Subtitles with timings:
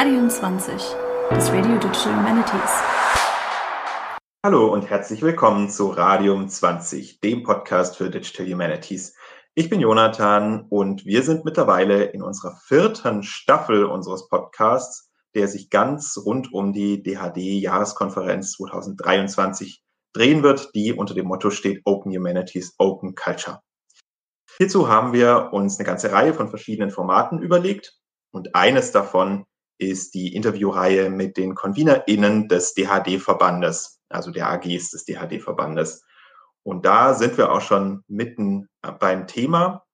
[0.00, 0.74] Radium 20,
[1.30, 2.70] das Radio Digital Humanities.
[4.46, 9.16] Hallo und herzlich willkommen zu Radium 20, dem Podcast für Digital Humanities.
[9.56, 15.68] Ich bin Jonathan und wir sind mittlerweile in unserer vierten Staffel unseres Podcasts, der sich
[15.68, 22.76] ganz rund um die DHD-Jahreskonferenz 2023 drehen wird, die unter dem Motto steht Open Humanities,
[22.78, 23.62] Open Culture.
[24.58, 27.98] Hierzu haben wir uns eine ganze Reihe von verschiedenen Formaten überlegt
[28.30, 29.44] und eines davon
[29.78, 36.04] ist die Interviewreihe mit den ConvenerInnen des DHD-Verbandes, also der AGs des DHD-Verbandes.
[36.62, 38.68] Und da sind wir auch schon mitten
[39.00, 39.84] beim Thema.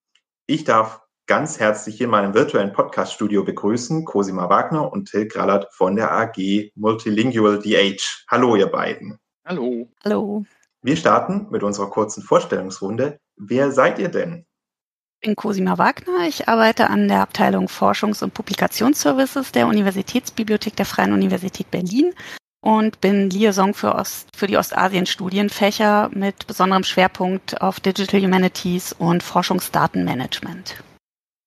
[0.47, 5.73] Ich darf ganz herzlich hier in meinem virtuellen Podcast-Studio begrüßen Cosima Wagner und Till Grallert
[5.73, 8.25] von der AG Multilingual DH.
[8.29, 9.19] Hallo, ihr beiden.
[9.47, 9.91] Hallo.
[10.05, 10.45] Hallo.
[10.83, 13.19] Wir starten mit unserer kurzen Vorstellungsrunde.
[13.37, 14.47] Wer seid ihr denn?
[15.25, 16.29] Bin Cosima Wagner.
[16.29, 22.13] Ich arbeite an der Abteilung Forschungs- und Publikationsservices der Universitätsbibliothek der Freien Universität Berlin
[22.61, 29.23] und bin Liaison für, Ost, für die Ostasien-Studienfächer mit besonderem Schwerpunkt auf Digital Humanities und
[29.23, 30.85] Forschungsdatenmanagement.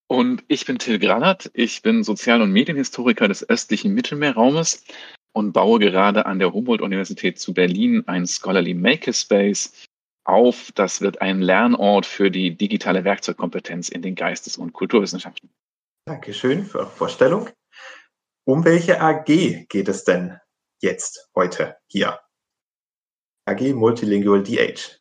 [0.08, 1.52] Und ich bin Till Grallert.
[1.54, 4.84] Ich bin Sozial- und Medienhistoriker des östlichen Mittelmeerraumes
[5.34, 9.72] und baue gerade an der Humboldt-Universität zu Berlin ein Scholarly Makerspace
[10.28, 10.72] auf.
[10.74, 15.50] Das wird ein Lernort für die digitale Werkzeugkompetenz in den Geistes- und Kulturwissenschaften.
[16.06, 17.50] Dankeschön für eure Vorstellung.
[18.46, 19.26] Um welche AG
[19.68, 20.40] geht es denn
[20.82, 22.20] jetzt, heute, hier?
[23.46, 25.00] AG Multilingual DH.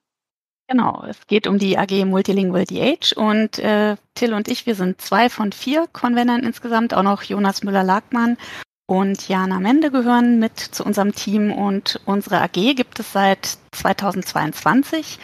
[0.69, 5.01] Genau, es geht um die AG Multilingual DH und äh, Till und ich, wir sind
[5.01, 8.37] zwei von vier Konvenern insgesamt, auch noch Jonas Müller-Lagmann
[8.87, 15.19] und Jana Mende gehören mit zu unserem Team und unsere AG gibt es seit 2022.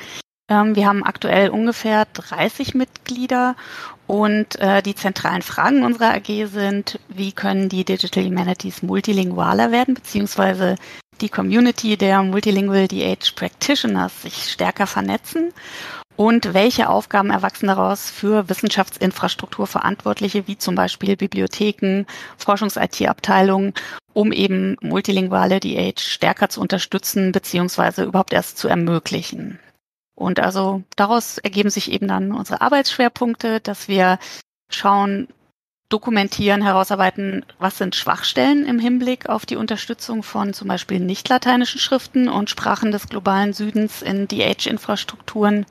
[0.48, 3.54] Ähm, wir haben aktuell ungefähr 30 Mitglieder
[4.06, 9.94] und äh, die zentralen Fragen unserer AG sind, wie können die Digital Humanities multilingualer werden,
[9.94, 10.75] beziehungsweise
[11.20, 15.53] die Community der Multilingual DH Practitioners sich stärker vernetzen
[16.17, 22.05] und welche Aufgaben erwachsen daraus für Wissenschaftsinfrastruktur Verantwortliche, wie zum Beispiel Bibliotheken,
[22.37, 23.75] Forschungs-IT-Abteilungen,
[24.12, 29.59] um eben multilinguale DH stärker zu unterstützen beziehungsweise überhaupt erst zu ermöglichen.
[30.15, 34.19] Und also daraus ergeben sich eben dann unsere Arbeitsschwerpunkte, dass wir
[34.71, 35.29] schauen,
[35.93, 42.29] dokumentieren, herausarbeiten, was sind Schwachstellen im Hinblick auf die Unterstützung von zum Beispiel nicht-lateinischen Schriften
[42.29, 45.67] und Sprachen des globalen Südens in DH-Infrastrukturen,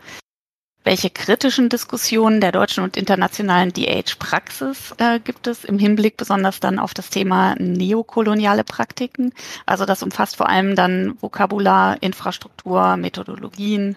[0.84, 6.80] welche kritischen Diskussionen der deutschen und internationalen DH-Praxis äh, gibt es im Hinblick besonders dann
[6.80, 9.34] auf das Thema neokoloniale Praktiken?
[9.66, 13.96] Also das umfasst vor allem dann Vokabular, Infrastruktur, Methodologien,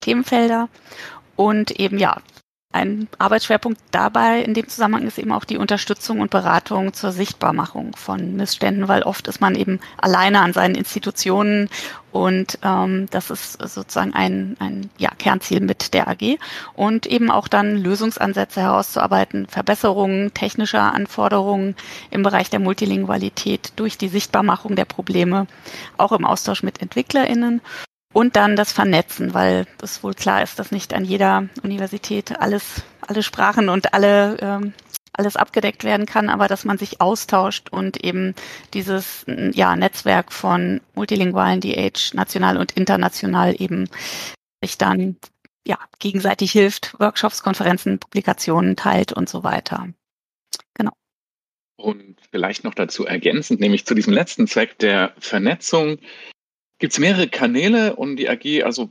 [0.00, 0.68] Themenfelder
[1.36, 2.20] und eben ja,
[2.74, 7.94] ein Arbeitsschwerpunkt dabei in dem Zusammenhang ist eben auch die Unterstützung und Beratung zur Sichtbarmachung
[7.96, 11.70] von Missständen, weil oft ist man eben alleine an seinen Institutionen
[12.10, 16.38] und ähm, das ist sozusagen ein, ein ja, Kernziel mit der AG
[16.74, 21.76] und eben auch dann Lösungsansätze herauszuarbeiten, Verbesserungen technischer Anforderungen
[22.10, 25.46] im Bereich der Multilingualität durch die Sichtbarmachung der Probleme,
[25.96, 27.60] auch im Austausch mit EntwicklerInnen
[28.14, 32.82] und dann das Vernetzen, weil es wohl klar ist, dass nicht an jeder Universität alles,
[33.02, 34.72] alle Sprachen und alle ähm,
[35.12, 38.34] alles abgedeckt werden kann, aber dass man sich austauscht und eben
[38.72, 43.88] dieses ja, Netzwerk von multilingualen DH national und international eben
[44.62, 45.16] sich dann
[45.66, 49.88] ja gegenseitig hilft, Workshops, Konferenzen, Publikationen teilt und so weiter.
[50.74, 50.92] Genau.
[51.76, 55.98] Und vielleicht noch dazu ergänzend, nämlich zu diesem letzten Zweck der Vernetzung,
[56.78, 58.90] gibt es mehrere Kanäle und die AG, also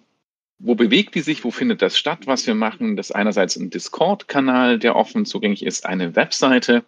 [0.60, 2.96] wo bewegt die sich, wo findet das statt, was wir machen?
[2.96, 6.86] Das ist einerseits ein Discord-Kanal, der offen zugänglich ist, eine Webseite,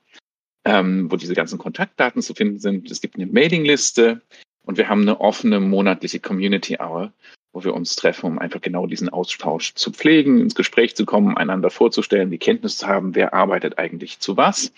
[0.63, 2.89] ähm, wo diese ganzen Kontaktdaten zu finden sind.
[2.89, 4.21] Es gibt eine Mailingliste
[4.63, 7.11] und wir haben eine offene monatliche Community Hour,
[7.51, 11.37] wo wir uns treffen, um einfach genau diesen Austausch zu pflegen, ins Gespräch zu kommen,
[11.37, 14.71] einander vorzustellen, die Kenntnis zu haben, wer arbeitet eigentlich zu was.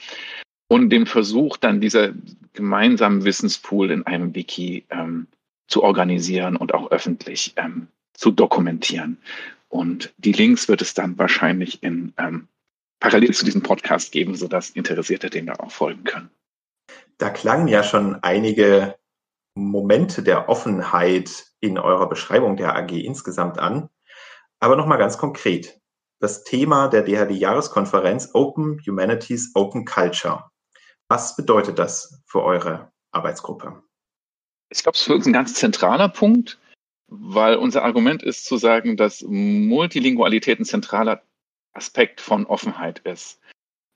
[0.69, 2.13] Und dem Versuch, dann dieser
[2.53, 5.27] gemeinsamen Wissenspool in einem Wiki ähm,
[5.67, 9.17] zu organisieren und auch öffentlich ähm, zu dokumentieren.
[9.69, 12.47] Und die Links wird es dann wahrscheinlich in ähm,
[12.99, 16.29] parallel zu diesem Podcast geben, sodass Interessierte dem da auch folgen können.
[17.17, 18.95] Da klangen ja schon einige
[19.55, 23.89] Momente der Offenheit in eurer Beschreibung der AG insgesamt an.
[24.59, 25.79] Aber nochmal ganz konkret.
[26.19, 30.49] Das Thema der DHD-Jahreskonferenz Open Humanities, Open Culture.
[31.09, 33.83] Was bedeutet das für eure Arbeitsgruppe?
[34.69, 36.59] Ich glaube, es ist ein ganz zentraler Punkt,
[37.07, 41.23] weil unser Argument ist zu sagen, dass Multilingualität ein zentraler
[41.73, 43.39] Aspekt von Offenheit ist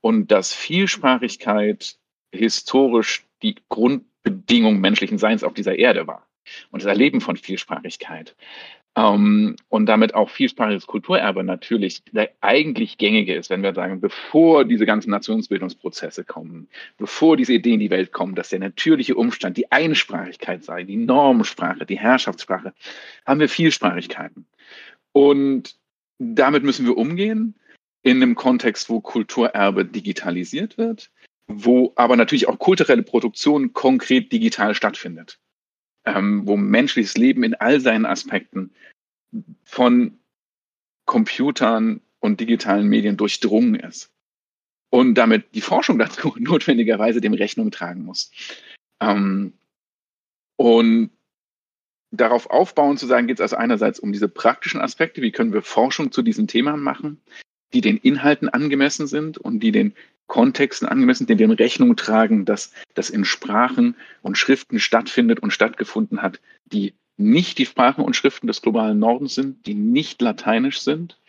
[0.02, 1.98] und dass Vielsprachigkeit
[2.34, 6.28] historisch die Grundbedingung menschlichen Seins auf dieser Erde war.
[6.72, 8.36] Und das Erleben von Vielsprachigkeit.
[8.96, 14.66] Ähm, und damit auch vielsprachiges Kulturerbe natürlich der eigentlich gängige ist, wenn wir sagen, bevor
[14.66, 16.68] diese ganzen Nationsbildungsprozesse kommen,
[16.98, 20.98] bevor diese Ideen in die Welt kommen, dass der natürliche Umstand die Einsprachigkeit sei, die
[20.98, 22.74] Normsprache, die Herrschaftssprache,
[23.26, 24.46] haben wir Vielsprachigkeiten.
[25.14, 25.76] Und
[26.20, 27.56] damit müssen wir umgehen
[28.04, 31.12] in einem Kontext, wo Kulturerbe digitalisiert wird,
[31.48, 35.40] wo aber natürlich auch kulturelle Produktion konkret digital stattfindet
[36.06, 38.72] ähm, wo menschliches Leben in all seinen Aspekten
[39.64, 40.18] von
[41.06, 44.12] Computern und digitalen Medien durchdrungen ist.
[44.90, 48.32] Und damit die Forschung dazu notwendigerweise dem Rechnung tragen muss.
[49.00, 49.54] Ähm,
[50.58, 51.12] und
[52.12, 55.62] darauf aufbauen zu sagen, geht es also einerseits um diese praktischen Aspekte, wie können wir
[55.62, 57.22] Forschung zu diesen Themen machen,
[57.74, 59.96] die den Inhalten angemessen sind und die den
[60.32, 66.22] Kontexten angemessen, denen wir Rechnung tragen, dass das in Sprachen und Schriften stattfindet und stattgefunden
[66.22, 71.20] hat, die nicht die Sprachen und Schriften des globalen Nordens sind, die nicht lateinisch sind,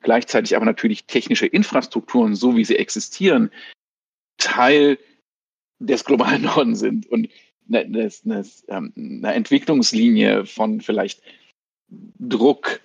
[0.00, 3.50] gleichzeitig aber natürlich technische Infrastrukturen, so wie sie existieren,
[4.38, 4.98] Teil
[5.78, 7.28] des globalen Nordens sind und
[7.68, 11.20] eine, eine, eine ähm, Entwicklungslinie von vielleicht
[11.90, 12.80] Druck,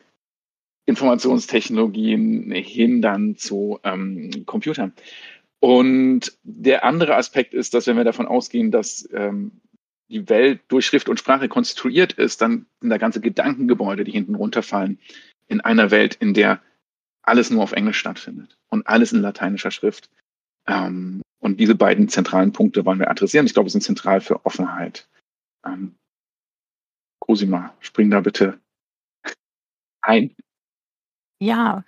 [0.86, 4.92] Informationstechnologien hin dann zu ähm, Computern.
[5.64, 9.62] Und der andere Aspekt ist, dass wenn wir davon ausgehen, dass ähm,
[10.10, 14.36] die Welt durch Schrift und Sprache konstituiert ist, dann sind da ganze Gedankengebäude, die hinten
[14.36, 15.00] runterfallen,
[15.48, 16.62] in einer Welt, in der
[17.22, 20.10] alles nur auf Englisch stattfindet und alles in lateinischer Schrift.
[20.68, 23.46] Ähm, und diese beiden zentralen Punkte wollen wir adressieren.
[23.46, 25.08] Ich glaube, sie sind zentral für Offenheit.
[25.66, 25.96] Ähm,
[27.20, 28.60] Cosima, spring da bitte
[30.02, 30.36] ein.
[31.40, 31.86] Ja,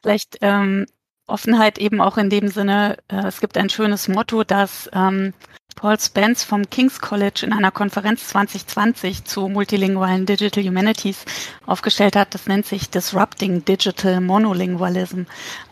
[0.00, 0.86] vielleicht ähm,
[1.30, 5.32] Offenheit eben auch in dem Sinne, äh, es gibt ein schönes Motto, das ähm,
[5.76, 11.24] Paul Spence vom King's College in einer Konferenz 2020 zu multilingualen Digital Humanities
[11.64, 12.34] aufgestellt hat.
[12.34, 15.22] Das nennt sich Disrupting Digital Monolingualism.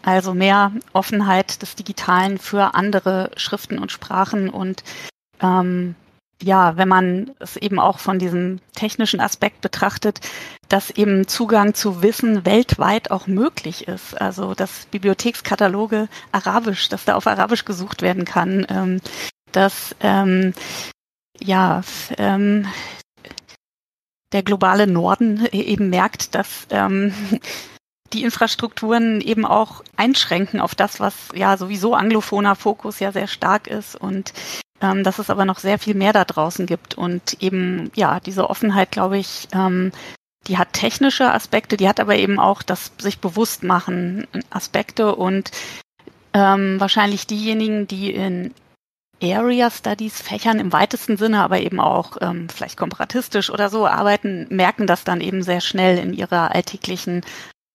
[0.03, 4.83] Also mehr Offenheit des Digitalen für andere Schriften und Sprachen und
[5.43, 5.95] ähm,
[6.43, 10.21] ja, wenn man es eben auch von diesem technischen Aspekt betrachtet,
[10.69, 14.21] dass eben Zugang zu Wissen weltweit auch möglich ist.
[14.21, 19.01] Also dass Bibliothekskataloge Arabisch, dass da auf Arabisch gesucht werden kann, ähm,
[19.53, 20.55] dass ähm,
[21.41, 21.83] ja
[22.19, 22.67] ähm,
[24.33, 27.13] der globale Norden eben merkt, dass ähm,
[28.13, 33.67] die Infrastrukturen eben auch einschränken auf das, was ja sowieso anglophoner Fokus ja sehr stark
[33.67, 34.33] ist und
[34.81, 38.49] ähm, dass es aber noch sehr viel mehr da draußen gibt und eben ja diese
[38.49, 39.93] Offenheit, glaube ich, ähm,
[40.47, 45.51] die hat technische Aspekte, die hat aber eben auch das sich bewusst machen Aspekte und
[46.33, 48.55] ähm, wahrscheinlich diejenigen, die in
[49.23, 54.47] Area Studies Fächern im weitesten Sinne, aber eben auch ähm, vielleicht komparatistisch oder so arbeiten,
[54.49, 57.23] merken das dann eben sehr schnell in ihrer alltäglichen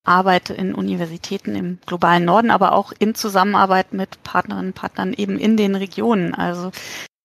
[0.04, 5.38] Arbeit in Universitäten im globalen Norden, aber auch in Zusammenarbeit mit Partnerinnen und Partnern eben
[5.38, 6.36] in den Regionen.
[6.36, 6.72] Also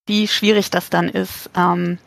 [0.06, 1.98] wie schwierig das dann ist, ähm,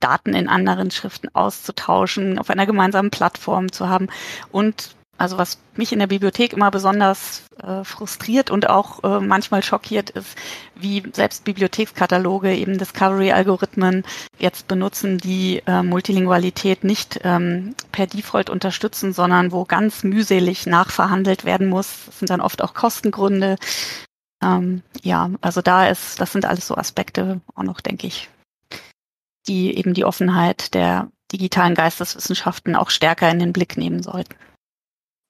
[0.00, 4.08] Daten in anderen Schriften auszutauschen, auf einer gemeinsamen Plattform zu haben
[4.50, 9.62] und also was mich in der Bibliothek immer besonders äh, frustriert und auch äh, manchmal
[9.62, 10.34] schockiert ist,
[10.74, 14.04] wie selbst Bibliothekskataloge eben Discovery-Algorithmen
[14.38, 21.44] jetzt benutzen, die äh, Multilingualität nicht ähm, per Default unterstützen, sondern wo ganz mühselig nachverhandelt
[21.44, 22.06] werden muss.
[22.06, 23.56] Das sind dann oft auch Kostengründe.
[24.42, 28.30] Ähm, ja, also da ist, das sind alles so Aspekte auch noch, denke ich,
[29.46, 34.34] die eben die Offenheit der digitalen Geisteswissenschaften auch stärker in den Blick nehmen sollten.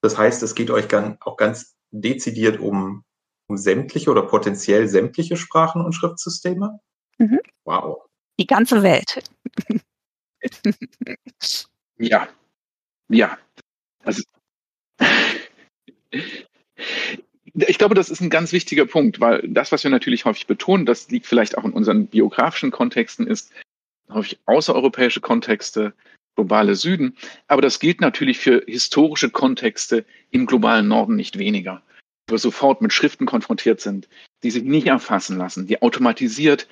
[0.02, 0.86] Das heißt, es geht euch
[1.20, 3.04] auch ganz dezidiert um,
[3.48, 6.80] um sämtliche oder potenziell sämtliche Sprachen und Schriftsysteme?
[7.18, 7.40] Mhm.
[7.64, 8.02] Wow.
[8.38, 9.22] Die ganze Welt.
[11.98, 12.28] ja.
[13.08, 13.38] Ja.
[14.04, 14.22] Also,
[17.54, 20.86] ich glaube, das ist ein ganz wichtiger Punkt, weil das, was wir natürlich häufig betonen,
[20.86, 23.52] das liegt vielleicht auch in unseren biografischen Kontexten, ist
[24.08, 25.92] häufig außereuropäische Kontexte,
[26.36, 27.16] globale Süden.
[27.48, 31.82] Aber das gilt natürlich für historische Kontexte im globalen Norden nicht weniger.
[32.28, 34.08] Wo wir sofort mit Schriften konfrontiert sind,
[34.42, 36.68] die sich nicht erfassen lassen, die automatisiert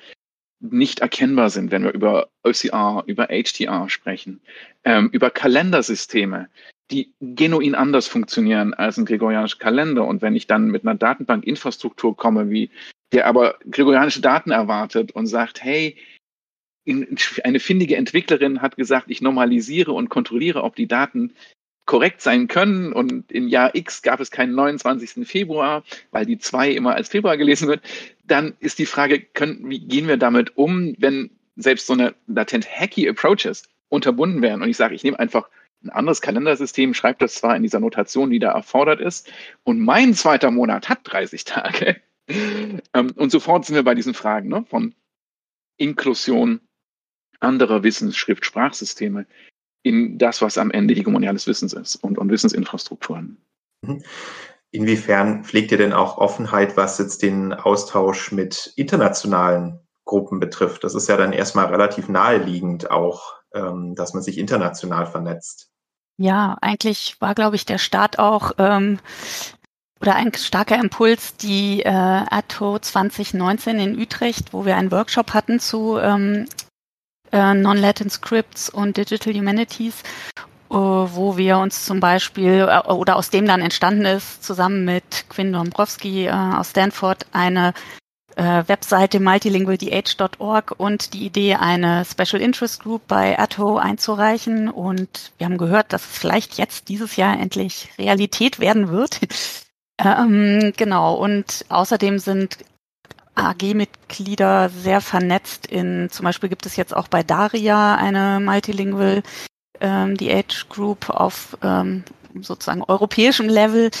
[0.61, 4.41] nicht erkennbar sind, wenn wir über OCR, über HTR sprechen,
[4.83, 6.49] ähm, über Kalendersysteme,
[6.91, 10.05] die genuin anders funktionieren als ein gregorianischer Kalender.
[10.05, 12.71] Und wenn ich dann mit einer Datenbankinfrastruktur komme, wie
[13.11, 15.95] der aber gregorianische Daten erwartet und sagt, hey,
[16.85, 21.33] eine findige Entwicklerin hat gesagt, ich normalisiere und kontrolliere, ob die Daten
[21.89, 25.27] korrekt sein können und in Jahr X gab es keinen 29.
[25.27, 27.81] Februar, weil die 2 immer als Februar gelesen wird,
[28.23, 32.67] dann ist die Frage, können, wie gehen wir damit um, wenn selbst so eine latent
[32.69, 34.61] hacky Approaches unterbunden werden?
[34.61, 35.49] Und ich sage, ich nehme einfach
[35.83, 39.31] ein anderes Kalendersystem, schreibe das zwar in dieser Notation, die da erfordert ist,
[39.63, 41.97] und mein zweiter Monat hat 30 Tage.
[42.93, 44.93] Ähm, und sofort sind wir bei diesen Fragen ne, von
[45.77, 46.61] Inklusion
[47.39, 49.25] anderer Wissensschrift-Sprachsysteme
[49.83, 53.37] in das, was am Ende hegemoniales Wissens ist und, und Wissensinfrastrukturen.
[53.81, 54.03] Mhm.
[54.71, 60.83] Inwiefern pflegt ihr denn auch Offenheit, was jetzt den Austausch mit internationalen Gruppen betrifft?
[60.83, 65.71] Das ist ja dann erstmal relativ naheliegend auch, ähm, dass man sich international vernetzt.
[66.17, 68.99] Ja, eigentlich war, glaube ich, der Start auch ähm,
[70.01, 75.59] oder ein starker Impuls die äh, ATO 2019 in Utrecht, wo wir einen Workshop hatten
[75.59, 76.45] zu ähm,
[77.31, 80.03] äh, Non-Latin Scripts und Digital Humanities,
[80.69, 85.25] äh, wo wir uns zum Beispiel äh, oder aus dem dann entstanden ist, zusammen mit
[85.29, 87.73] Quinn Dombrowski äh, aus Stanford eine
[88.39, 94.69] äh, Webseite multilingualdh.org und die Idee, eine Special Interest Group bei ATO einzureichen.
[94.69, 99.19] Und wir haben gehört, dass es vielleicht jetzt dieses Jahr endlich Realität werden wird.
[99.99, 101.15] ähm, genau.
[101.15, 102.57] Und außerdem sind
[103.45, 109.23] AG-Mitglieder sehr vernetzt in, zum Beispiel gibt es jetzt auch bei Daria eine Multilingual
[109.81, 112.03] ähm, die Age Group auf ähm,
[112.41, 113.91] sozusagen europäischem Level.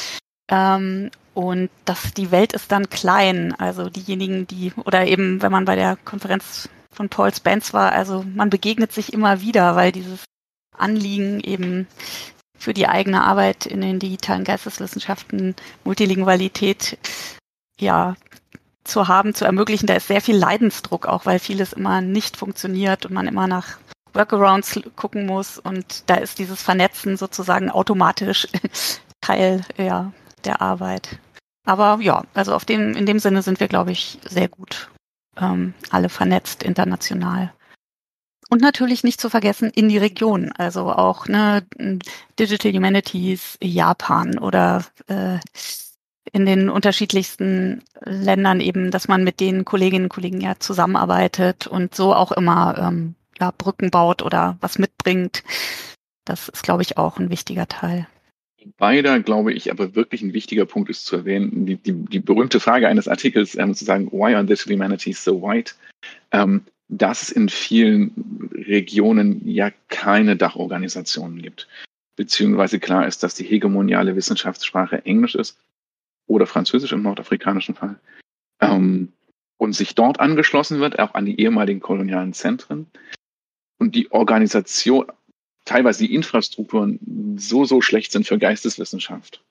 [0.49, 3.53] Ähm, und das, die Welt ist dann klein.
[3.57, 8.25] Also diejenigen, die, oder eben, wenn man bei der Konferenz von Paul Spence war, also
[8.35, 10.25] man begegnet sich immer wieder, weil dieses
[10.77, 11.87] Anliegen eben
[12.57, 15.55] für die eigene Arbeit in den digitalen Geisteswissenschaften
[15.85, 16.97] Multilingualität
[17.79, 18.15] ja
[18.83, 23.05] zu haben, zu ermöglichen, da ist sehr viel Leidensdruck auch, weil vieles immer nicht funktioniert
[23.05, 23.77] und man immer nach
[24.13, 28.47] Workarounds gucken muss und da ist dieses Vernetzen sozusagen automatisch
[29.21, 30.11] Teil ja,
[30.45, 31.19] der Arbeit.
[31.65, 34.89] Aber ja, also auf dem, in dem Sinne sind wir, glaube ich, sehr gut
[35.37, 37.53] ähm, alle vernetzt international.
[38.49, 41.67] Und natürlich nicht zu vergessen in die Region, also auch ne,
[42.39, 45.37] Digital Humanities Japan oder äh,
[46.31, 51.95] in den unterschiedlichsten Ländern eben, dass man mit den Kolleginnen und Kollegen ja zusammenarbeitet und
[51.95, 55.43] so auch immer ähm, ja, Brücken baut oder was mitbringt.
[56.25, 58.07] Das ist, glaube ich, auch ein wichtiger Teil.
[58.77, 62.59] Beider, glaube ich, aber wirklich ein wichtiger Punkt ist zu erwähnen, die, die, die berühmte
[62.59, 65.73] Frage eines Artikels, ähm, zu sagen, why are digital humanities so white?
[66.31, 71.67] Ähm, dass es in vielen Regionen ja keine Dachorganisationen gibt.
[72.15, 75.57] Beziehungsweise klar ist, dass die hegemoniale Wissenschaftssprache Englisch ist
[76.29, 77.99] oder Französisch im nordafrikanischen Fall,
[78.61, 79.11] ähm,
[79.57, 82.87] und sich dort angeschlossen wird, auch an die ehemaligen kolonialen Zentren.
[83.77, 85.05] Und die Organisation,
[85.65, 86.99] teilweise die Infrastrukturen
[87.37, 89.43] so, so schlecht sind für Geisteswissenschaft,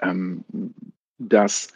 [0.00, 0.44] ähm,
[1.18, 1.68] dass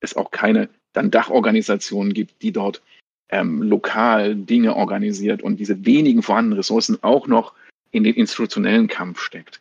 [0.00, 2.82] es auch keine dann Dachorganisationen gibt, die dort
[3.28, 7.52] ähm, lokal Dinge organisiert und diese wenigen vorhandenen Ressourcen auch noch
[7.90, 9.60] in den institutionellen Kampf steckt.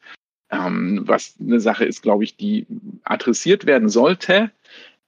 [0.52, 2.68] Ähm, was eine Sache ist, glaube ich, die
[3.04, 4.52] adressiert werden sollte,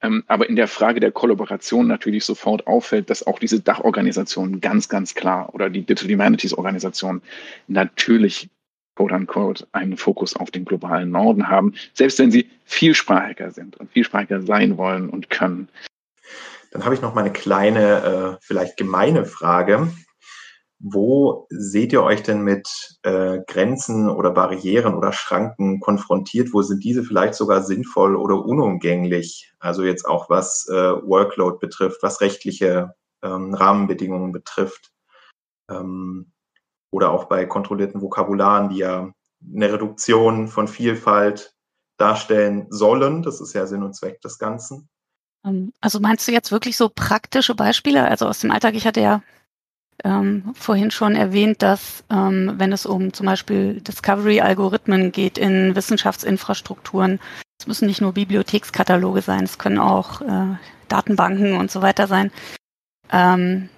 [0.02, 4.90] ähm, aber in der Frage der Kollaboration natürlich sofort auffällt, dass auch diese Dachorganisationen ganz,
[4.90, 7.22] ganz klar oder die Digital Humanities Organisation
[7.68, 8.50] natürlich
[8.96, 13.92] quote unquote einen Fokus auf den globalen Norden haben, selbst wenn sie vielsprachiger sind und
[13.92, 15.70] vielsprachiger sein wollen und können.
[16.72, 19.92] Dann habe ich noch mal eine kleine, äh, vielleicht gemeine Frage.
[20.80, 26.54] Wo seht ihr euch denn mit äh, Grenzen oder Barrieren oder Schranken konfrontiert?
[26.54, 29.52] Wo sind diese vielleicht sogar sinnvoll oder unumgänglich?
[29.60, 32.94] Also jetzt auch was äh, Workload betrifft, was rechtliche
[33.24, 34.92] ähm, Rahmenbedingungen betrifft.
[35.70, 36.32] Ähm,
[36.92, 39.12] oder auch bei kontrollierten Vokabularen, die ja
[39.56, 41.56] eine Reduktion von Vielfalt
[41.98, 43.24] darstellen sollen.
[43.24, 44.90] Das ist ja Sinn und Zweck des Ganzen.
[45.44, 48.06] Ähm, also meinst du jetzt wirklich so praktische Beispiele?
[48.06, 49.22] Also aus dem Alltag, ich hatte ja
[50.04, 57.20] ähm, vorhin schon erwähnt, dass ähm, wenn es um zum Beispiel Discovery-Algorithmen geht in Wissenschaftsinfrastrukturen,
[57.60, 60.56] es müssen nicht nur Bibliothekskataloge sein, es können auch äh,
[60.88, 62.32] Datenbanken und so weiter sein.
[63.12, 63.70] Ähm,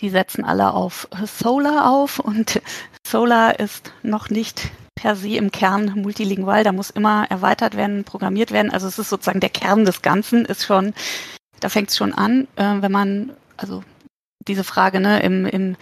[0.00, 2.60] die setzen alle auf Solar auf und
[3.06, 6.64] Solar ist noch nicht per se im Kern multilingual.
[6.64, 8.72] Da muss immer erweitert werden, programmiert werden.
[8.72, 10.94] Also es ist sozusagen der Kern des Ganzen, ist schon,
[11.60, 13.84] da fängt es schon an, äh, wenn man, also
[14.48, 15.76] diese Frage, ne, im, im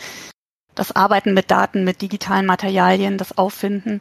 [0.74, 4.00] das Arbeiten mit Daten, mit digitalen Materialien, das Auffinden,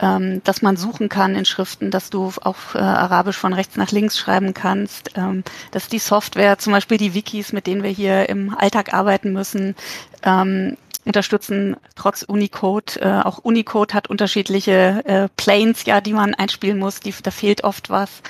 [0.00, 3.90] ähm, dass man suchen kann in Schriften, dass du auf äh, Arabisch von rechts nach
[3.90, 5.42] links schreiben kannst, ähm,
[5.72, 9.74] dass die Software, zum Beispiel die Wikis, mit denen wir hier im Alltag arbeiten müssen,
[10.22, 13.00] ähm, unterstützen trotz Unicode.
[13.00, 17.00] Äh, auch Unicode hat unterschiedliche äh, Planes, ja, die man einspielen muss.
[17.00, 18.22] Die, da fehlt oft was.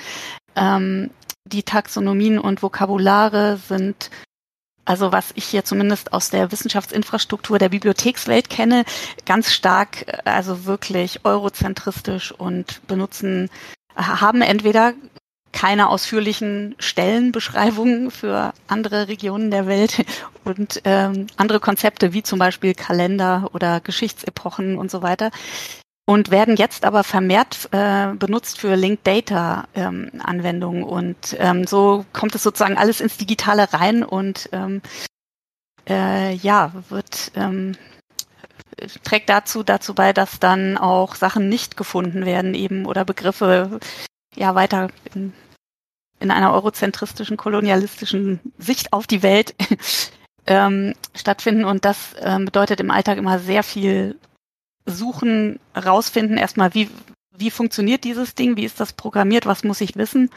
[0.55, 1.11] Ähm,
[1.45, 4.09] die Taxonomien und Vokabulare sind
[4.85, 8.85] also was ich hier zumindest aus der Wissenschaftsinfrastruktur der Bibliothekswelt kenne,
[9.25, 13.49] ganz stark, äh, also wirklich eurozentristisch und benutzen,
[13.95, 14.93] haben entweder
[15.51, 20.05] keine ausführlichen Stellenbeschreibungen für andere Regionen der Welt
[20.43, 25.31] und ähm, andere Konzepte wie zum Beispiel Kalender oder Geschichtsepochen und so weiter
[26.05, 32.05] und werden jetzt aber vermehrt äh, benutzt für Linked Data ähm, Anwendungen und ähm, so
[32.13, 34.81] kommt es sozusagen alles ins Digitale rein und ähm,
[35.89, 37.75] äh, ja wird ähm,
[39.03, 43.79] trägt dazu dazu bei, dass dann auch Sachen nicht gefunden werden eben oder Begriffe
[44.35, 45.33] ja weiter in,
[46.19, 49.55] in einer eurozentristischen, kolonialistischen Sicht auf die Welt
[50.47, 51.65] ähm, stattfinden.
[51.65, 54.19] Und das ähm, bedeutet im Alltag immer sehr viel
[54.85, 56.89] Suchen, rausfinden, erstmal, wie,
[57.37, 60.29] wie funktioniert dieses Ding, wie ist das programmiert, was muss ich wissen.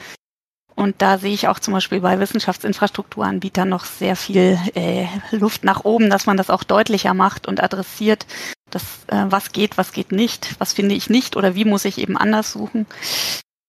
[0.74, 5.84] Und da sehe ich auch zum Beispiel bei Wissenschaftsinfrastrukturanbietern noch sehr viel äh, Luft nach
[5.84, 8.26] oben, dass man das auch deutlicher macht und adressiert,
[8.70, 11.98] dass, äh, was geht, was geht nicht, was finde ich nicht oder wie muss ich
[11.98, 12.86] eben anders suchen.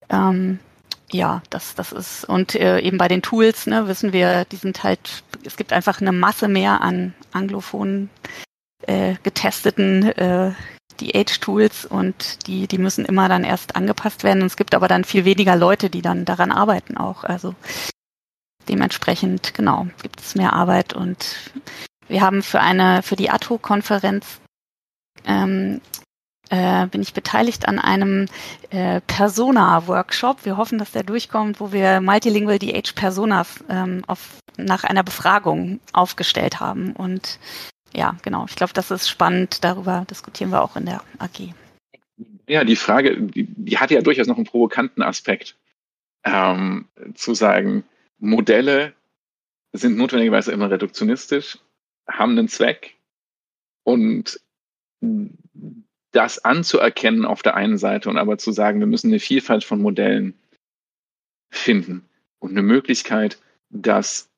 [0.10, 0.60] Ähm,
[1.12, 4.84] ja, das, das ist, und äh, eben bei den Tools, ne, wissen wir, die sind
[4.84, 8.12] halt, es gibt einfach eine Masse mehr an anglophonen
[8.88, 10.52] äh, getesteten äh,
[11.00, 14.42] DH-Tools und die, die müssen immer dann erst angepasst werden.
[14.42, 17.24] Und es gibt aber dann viel weniger Leute, die dann daran arbeiten auch.
[17.24, 17.56] Also
[18.68, 21.52] dementsprechend, genau, gibt es mehr Arbeit und
[22.08, 24.40] wir haben für eine, für die ATO-Konferenz
[25.26, 25.80] ähm,
[26.50, 28.26] äh, bin ich beteiligt an einem
[28.72, 30.46] äh, Persona-Workshop.
[30.46, 35.80] Wir hoffen, dass der durchkommt, wo wir Multilingual DH Personas ähm, auf, nach einer Befragung
[35.94, 36.94] aufgestellt haben.
[36.94, 37.40] Und
[37.94, 39.64] ja, genau, ich glaube, das ist spannend.
[39.64, 41.54] Darüber diskutieren wir auch in der AG.
[42.48, 45.56] Ja, die Frage, die, die hat ja durchaus noch einen provokanten Aspekt.
[46.24, 47.84] Ähm, zu sagen,
[48.18, 48.94] Modelle
[49.72, 51.60] sind notwendigerweise immer reduktionistisch,
[52.08, 52.96] haben einen Zweck
[53.84, 54.40] und
[56.12, 59.82] das anzuerkennen auf der einen Seite und aber zu sagen, wir müssen eine Vielfalt von
[59.82, 60.34] Modellen
[61.52, 62.10] finden
[62.40, 63.38] und eine Möglichkeit,
[63.70, 64.29] dass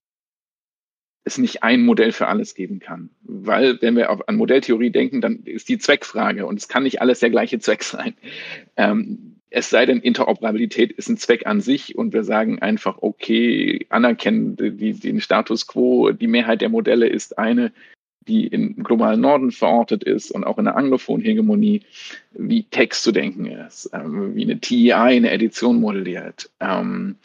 [1.24, 3.10] es nicht ein Modell für alles geben kann.
[3.22, 7.20] Weil, wenn wir an Modelltheorie denken, dann ist die Zweckfrage und es kann nicht alles
[7.20, 8.14] der gleiche Zweck sein.
[8.76, 13.86] Ähm, es sei denn, Interoperabilität ist ein Zweck an sich und wir sagen einfach, okay,
[13.90, 17.74] anerkennen die, den Status quo, die Mehrheit der Modelle ist eine,
[18.28, 21.82] die im globalen Norden verortet ist und auch in der anglophonen Hegemonie,
[22.32, 26.50] wie Text zu denken ist, ähm, wie eine TEI eine Edition modelliert.
[26.62, 27.18] Ähm,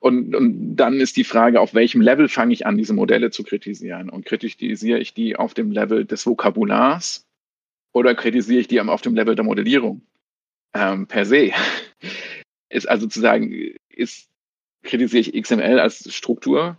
[0.00, 3.42] und, und dann ist die Frage, auf welchem Level fange ich an, diese Modelle zu
[3.42, 4.10] kritisieren?
[4.10, 7.26] Und kritisiere ich die auf dem Level des Vokabulars
[7.92, 10.02] oder kritisiere ich die auf dem Level der Modellierung
[10.74, 11.52] ähm, per se?
[12.70, 14.28] Ist also zu sagen, ist,
[14.82, 16.76] kritisiere ich XML als Struktur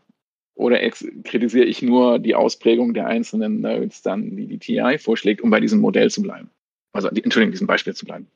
[0.54, 0.80] oder
[1.24, 5.60] kritisiere ich nur die Ausprägung der einzelnen Nodes dann, die die TI vorschlägt, um bei
[5.60, 6.52] diesem Modell zu bleiben?
[6.94, 8.28] Also, Entschuldigung, diesem Beispiel zu bleiben.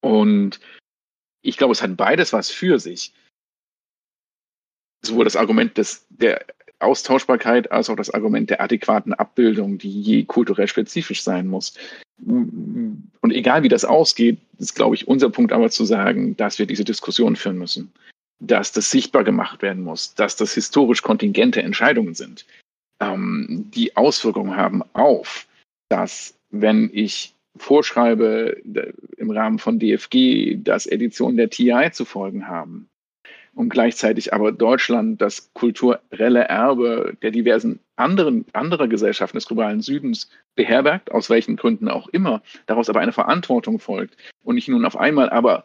[0.00, 0.58] Und
[1.42, 3.12] ich glaube, es hat beides was für sich.
[5.02, 6.44] Sowohl das Argument des, der
[6.80, 11.74] Austauschbarkeit als auch das Argument der adäquaten Abbildung, die je kulturell spezifisch sein muss.
[12.20, 16.66] Und egal wie das ausgeht, ist, glaube ich, unser Punkt aber zu sagen, dass wir
[16.66, 17.92] diese Diskussion führen müssen.
[18.40, 22.44] Dass das sichtbar gemacht werden muss, dass das historisch kontingente Entscheidungen sind,
[23.00, 25.46] ähm, die Auswirkungen haben auf,
[25.88, 28.56] dass wenn ich vorschreibe,
[29.16, 32.88] im Rahmen von DFG, dass Editionen der TI zu folgen haben.
[33.54, 40.30] Und gleichzeitig aber Deutschland das kulturelle Erbe der diversen anderen, anderer Gesellschaften des globalen Südens
[40.54, 44.96] beherbergt, aus welchen Gründen auch immer, daraus aber eine Verantwortung folgt und ich nun auf
[44.96, 45.64] einmal aber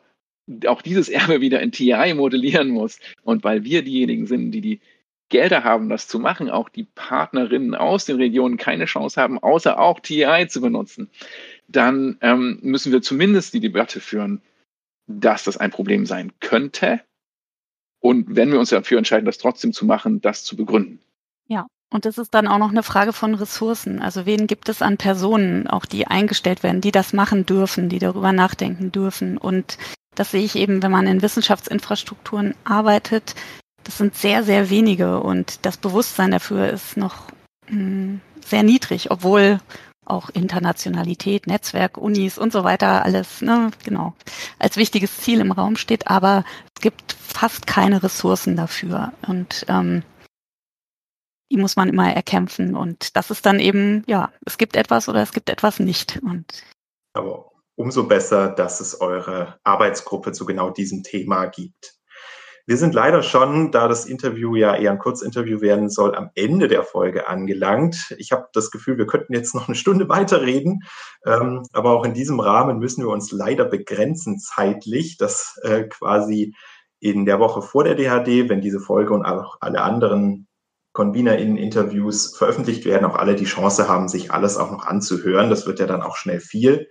[0.66, 3.00] auch dieses Erbe wieder in TI modellieren muss.
[3.24, 4.82] Und weil wir diejenigen sind, die die
[5.30, 9.80] Gelder haben, das zu machen, auch die Partnerinnen aus den Regionen keine Chance haben, außer
[9.80, 11.10] auch TI zu benutzen
[11.68, 14.42] dann ähm, müssen wir zumindest die Debatte führen,
[15.08, 17.02] dass das ein Problem sein könnte.
[18.00, 21.00] Und wenn wir uns dafür entscheiden, das trotzdem zu machen, das zu begründen.
[21.48, 24.02] Ja, und das ist dann auch noch eine Frage von Ressourcen.
[24.02, 28.00] Also wen gibt es an Personen, auch die eingestellt werden, die das machen dürfen, die
[28.00, 29.38] darüber nachdenken dürfen.
[29.38, 29.78] Und
[30.16, 33.36] das sehe ich eben, wenn man in Wissenschaftsinfrastrukturen arbeitet.
[33.84, 37.28] Das sind sehr, sehr wenige und das Bewusstsein dafür ist noch
[37.70, 39.60] mh, hm, sehr niedrig, obwohl
[40.06, 44.14] auch Internationalität, Netzwerk, Unis und so weiter, alles, ne, genau,
[44.60, 46.44] als wichtiges Ziel im Raum steht, aber
[46.76, 49.14] es gibt fast keine Ressourcen dafür.
[49.28, 50.04] Und ähm,
[51.52, 52.76] die muss man immer erkämpfen.
[52.76, 56.20] Und das ist dann eben, ja, es gibt etwas oder es gibt etwas nicht.
[56.24, 56.64] Und
[57.14, 61.96] Aber umso besser, dass es eure Arbeitsgruppe zu genau diesem Thema gibt.
[62.66, 66.70] Wir sind leider schon, da das Interview ja eher ein Kurzinterview werden soll, am Ende
[66.70, 68.16] der Folge angelangt.
[68.18, 70.84] Ich habe das Gefühl, wir könnten jetzt noch eine Stunde weiterreden,
[71.26, 76.56] ähm, aber auch in diesem Rahmen müssen wir uns leider begrenzen zeitlich, dass äh, quasi
[77.02, 80.48] in der Woche vor der DHD, wenn diese Folge und auch alle anderen
[80.94, 85.50] ConvenerInnen-Interviews veröffentlicht werden, auch alle die Chance haben, sich alles auch noch anzuhören.
[85.50, 86.88] Das wird ja dann auch schnell viel.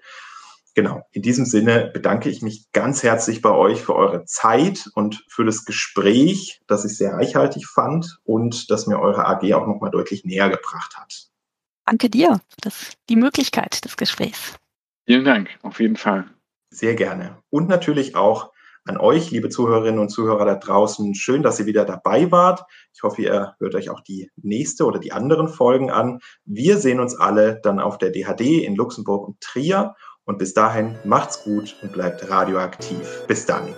[0.74, 5.22] Genau, in diesem Sinne bedanke ich mich ganz herzlich bei euch für eure Zeit und
[5.28, 9.90] für das Gespräch, das ich sehr reichhaltig fand und das mir eure AG auch nochmal
[9.90, 11.28] deutlich näher gebracht hat.
[11.84, 14.56] Danke dir, das die Möglichkeit des Gesprächs.
[15.04, 16.24] Vielen Dank, auf jeden Fall.
[16.70, 17.36] Sehr gerne.
[17.50, 18.52] Und natürlich auch
[18.84, 21.14] an euch, liebe Zuhörerinnen und Zuhörer da draußen.
[21.14, 22.64] Schön, dass ihr wieder dabei wart.
[22.92, 26.20] Ich hoffe, ihr hört euch auch die nächste oder die anderen Folgen an.
[26.44, 29.94] Wir sehen uns alle dann auf der DHD in Luxemburg und Trier.
[30.24, 33.24] Und bis dahin macht's gut und bleibt radioaktiv.
[33.26, 33.74] Bis dann.